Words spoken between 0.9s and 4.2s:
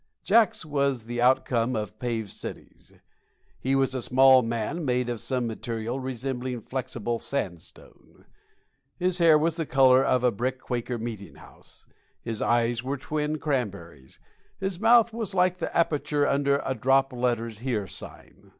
the outcome of paved cities. He was a